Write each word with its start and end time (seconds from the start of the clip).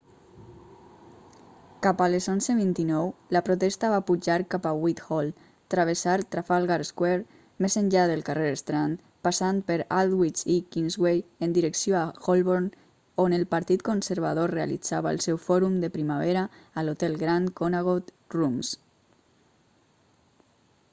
cap 1.85 1.99
a 2.03 2.05
les 2.11 2.27
11:29 2.31 3.01
la 3.35 3.41
protesta 3.49 3.89
va 3.95 3.99
pujar 4.07 4.37
cap 4.53 4.63
a 4.69 4.71
whithall 4.85 5.27
travessar 5.73 6.15
trafalgar 6.35 6.77
square 6.89 7.65
més 7.65 7.75
enllà 7.81 8.05
del 8.11 8.23
carrer 8.29 8.47
strand 8.61 9.03
passant 9.27 9.59
per 9.67 9.77
aldwych 9.99 10.41
i 10.55 10.55
kingsway 10.77 11.21
en 11.49 11.53
direcció 11.59 11.99
a 11.99 12.01
holborn 12.29 12.69
on 13.25 13.37
el 13.39 13.45
partit 13.53 13.85
conservador 13.91 14.55
realitzava 14.61 15.11
el 15.17 15.23
seu 15.27 15.41
fòrum 15.49 15.75
de 15.85 15.91
primavera 15.99 16.47
a 16.81 16.85
l'hotel 16.89 17.21
grand 17.25 17.53
connaught 17.61 18.11
rooms 18.39 18.73